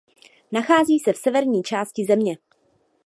Nachází 0.51 0.99
se 0.99 1.13
v 1.13 1.17
severní 1.17 1.63
části 1.63 2.05
země. 2.05 2.37